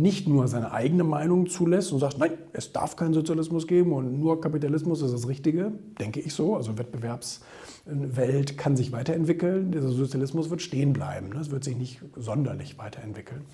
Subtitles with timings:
[0.00, 4.18] nicht nur seine eigene Meinung zulässt und sagt, nein, es darf keinen Sozialismus geben und
[4.18, 6.56] nur Kapitalismus ist das Richtige, denke ich so.
[6.56, 11.36] Also Wettbewerbswelt kann sich weiterentwickeln, dieser Sozialismus wird stehen bleiben.
[11.38, 13.44] Es wird sich nicht sonderlich weiterentwickeln.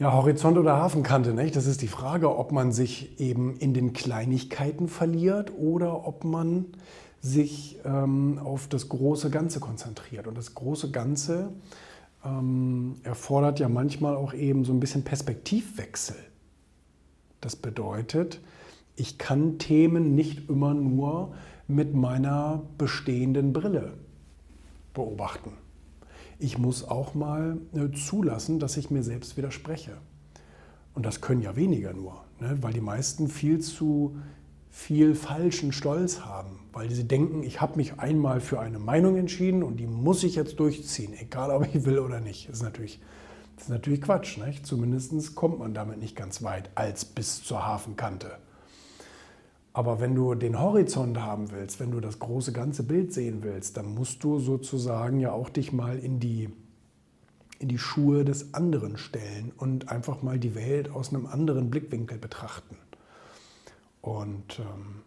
[0.00, 1.54] Ja, Horizont oder Hafenkante, nicht?
[1.54, 6.72] das ist die Frage, ob man sich eben in den Kleinigkeiten verliert oder ob man
[7.22, 10.26] sich ähm, auf das große Ganze konzentriert.
[10.26, 11.52] Und das große Ganze
[12.24, 16.16] ähm, erfordert ja manchmal auch eben so ein bisschen Perspektivwechsel.
[17.40, 18.40] Das bedeutet,
[18.96, 21.34] ich kann Themen nicht immer nur
[21.66, 23.94] mit meiner bestehenden Brille
[24.92, 25.52] beobachten
[26.42, 29.92] ich muss auch mal äh, zulassen, dass ich mir selbst widerspreche.
[30.92, 32.58] Und das können ja weniger nur, ne?
[32.60, 34.16] weil die meisten viel zu
[34.74, 39.62] viel falschen Stolz haben, weil sie denken, ich habe mich einmal für eine Meinung entschieden
[39.62, 42.48] und die muss ich jetzt durchziehen, egal ob ich will oder nicht.
[42.48, 42.98] Das ist natürlich,
[43.54, 44.38] das ist natürlich Quatsch.
[44.38, 44.66] Nicht?
[44.66, 48.38] Zumindest kommt man damit nicht ganz weit als bis zur Hafenkante.
[49.74, 53.76] Aber wenn du den Horizont haben willst, wenn du das große ganze Bild sehen willst,
[53.76, 56.48] dann musst du sozusagen ja auch dich mal in die,
[57.58, 62.16] in die Schuhe des anderen stellen und einfach mal die Welt aus einem anderen Blickwinkel
[62.16, 62.76] betrachten.
[64.02, 65.02] Und ähm,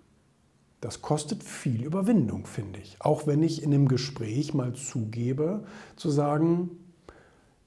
[0.82, 2.98] das kostet viel Überwindung, finde ich.
[3.00, 5.66] Auch wenn ich in dem Gespräch mal zugebe,
[5.96, 6.72] zu sagen,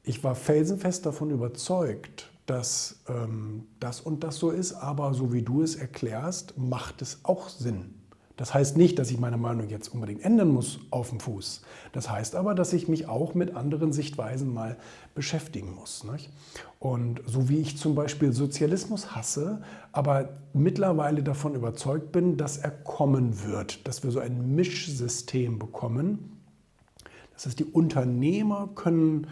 [0.02, 5.42] ich war felsenfest davon überzeugt, dass ähm, das und das so ist, aber so wie
[5.42, 7.94] du es erklärst, macht es auch Sinn.
[8.38, 11.60] Das heißt nicht, dass ich meine Meinung jetzt unbedingt ändern muss auf dem Fuß.
[11.90, 14.76] Das heißt aber, dass ich mich auch mit anderen Sichtweisen mal
[15.16, 16.04] beschäftigen muss.
[16.04, 16.30] Nicht?
[16.78, 22.70] Und so wie ich zum Beispiel Sozialismus hasse, aber mittlerweile davon überzeugt bin, dass er
[22.70, 26.38] kommen wird, dass wir so ein Mischsystem bekommen.
[27.34, 29.26] Das heißt, die Unternehmer können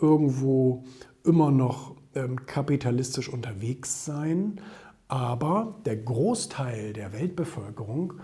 [0.00, 0.84] irgendwo
[1.24, 4.60] immer noch ähm, kapitalistisch unterwegs sein,
[5.08, 8.14] aber der Großteil der Weltbevölkerung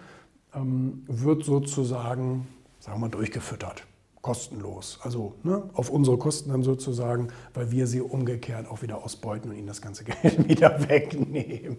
[0.55, 2.47] ähm, wird sozusagen,
[2.81, 3.87] sagen wir mal, durchgefüttert,
[4.23, 4.99] kostenlos.
[5.03, 9.57] Also ne, auf unsere Kosten dann sozusagen, weil wir sie umgekehrt auch wieder ausbeuten und
[9.57, 11.79] ihnen das ganze Geld wieder wegnehmen.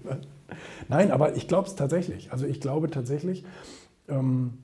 [0.88, 2.32] Nein, aber ich glaube es tatsächlich.
[2.32, 3.44] Also ich glaube tatsächlich,
[4.08, 4.60] ähm,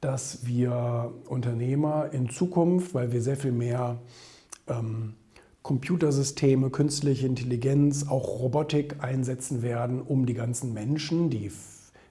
[0.00, 3.98] dass wir Unternehmer in Zukunft, weil wir sehr viel mehr
[4.66, 5.14] ähm,
[5.62, 11.50] Computersysteme, künstliche Intelligenz, auch Robotik einsetzen werden, um die ganzen Menschen, die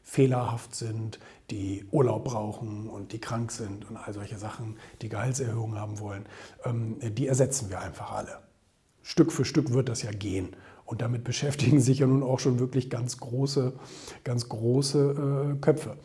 [0.04, 1.20] fehlerhaft sind,
[1.50, 6.26] die Urlaub brauchen und die krank sind und all solche Sachen, die Gehaltserhöhungen haben wollen,
[6.66, 8.40] ähm, die ersetzen wir einfach alle.
[9.02, 10.56] Stück für Stück wird das ja gehen.
[10.86, 13.74] Und damit beschäftigen sich ja nun auch schon wirklich ganz große,
[14.24, 15.98] ganz große äh, Köpfe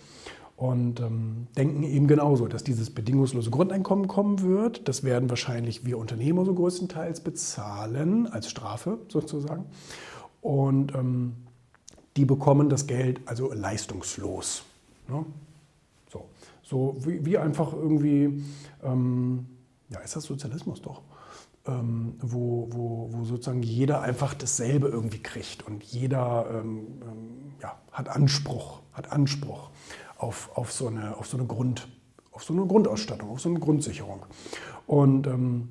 [0.58, 4.88] und ähm, denken eben genauso, dass dieses bedingungslose Grundeinkommen kommen wird.
[4.88, 9.66] Das werden wahrscheinlich wir Unternehmer so größtenteils bezahlen, als Strafe sozusagen.
[10.40, 11.34] Und ähm,
[12.16, 14.64] die bekommen das Geld also leistungslos.
[15.08, 15.24] Ne?
[16.10, 16.28] So,
[16.62, 18.42] so wie, wie, einfach irgendwie,
[18.82, 19.46] ähm,
[19.90, 21.02] ja, ist das Sozialismus doch?
[21.66, 27.78] Ähm, wo, wo, wo, sozusagen jeder einfach dasselbe irgendwie kriegt und jeder ähm, ähm, ja,
[27.92, 29.70] hat Anspruch, hat Anspruch
[30.16, 31.88] auf, auf, so eine, auf, so eine Grund,
[32.32, 34.24] auf so eine Grundausstattung, auf so eine Grundsicherung.
[34.86, 35.68] Und ähm,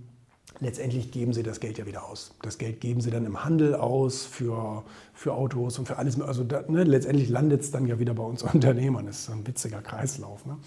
[0.60, 2.36] letztendlich geben sie das Geld ja wieder aus.
[2.42, 6.20] Das Geld geben sie dann im Handel aus für, für Autos und für alles.
[6.20, 9.06] Also da, ne, letztendlich landet es dann ja wieder bei uns Unternehmern.
[9.06, 10.46] Das ist ein witziger Kreislauf.
[10.46, 10.58] Ne?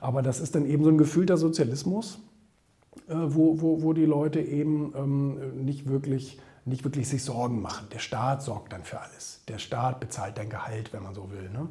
[0.00, 2.18] Aber das ist dann eben so ein gefühlter Sozialismus,
[3.08, 7.86] äh, wo, wo, wo die Leute eben ähm, nicht wirklich nicht wirklich sich Sorgen machen.
[7.92, 9.40] Der Staat sorgt dann für alles.
[9.48, 11.48] Der Staat bezahlt dein Gehalt, wenn man so will.
[11.50, 11.68] Ne?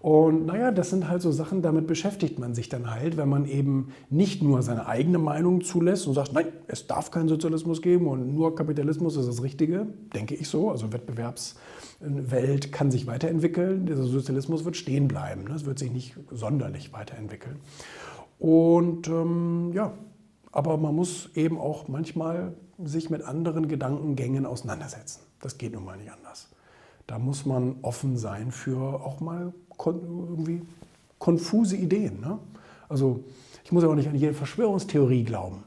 [0.00, 3.46] Und naja, das sind halt so Sachen, damit beschäftigt man sich dann halt, wenn man
[3.46, 8.06] eben nicht nur seine eigene Meinung zulässt und sagt, nein, es darf keinen Sozialismus geben
[8.06, 10.70] und nur Kapitalismus ist das Richtige, denke ich so.
[10.70, 15.54] Also Wettbewerbswelt kann sich weiterentwickeln, dieser Sozialismus wird stehen bleiben, ne?
[15.54, 17.56] es wird sich nicht sonderlich weiterentwickeln.
[18.38, 19.94] Und ähm, ja,
[20.52, 22.54] aber man muss eben auch manchmal
[22.84, 25.22] sich mit anderen Gedankengängen auseinandersetzen.
[25.40, 26.48] Das geht nun mal nicht anders.
[27.08, 29.54] Da muss man offen sein für auch mal
[29.86, 30.60] irgendwie
[31.18, 32.20] konfuse Ideen.
[32.20, 32.38] Ne?
[32.88, 33.24] Also
[33.64, 35.64] ich muss ja auch nicht an jede Verschwörungstheorie glauben.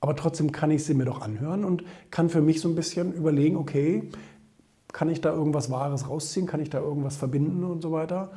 [0.00, 3.14] Aber trotzdem kann ich sie mir doch anhören und kann für mich so ein bisschen
[3.14, 4.10] überlegen, okay,
[4.92, 8.30] kann ich da irgendwas Wahres rausziehen, kann ich da irgendwas verbinden und so weiter.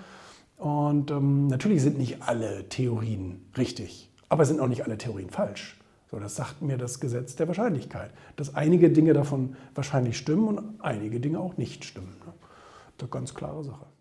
[0.58, 5.78] Und ähm, natürlich sind nicht alle Theorien richtig, aber sind auch nicht alle Theorien falsch.
[6.10, 10.82] So, das sagt mir das Gesetz der Wahrscheinlichkeit, dass einige Dinge davon wahrscheinlich stimmen und
[10.82, 12.16] einige Dinge auch nicht stimmen.
[12.26, 12.34] Ne?
[13.00, 13.95] Eine ganz klare Sache.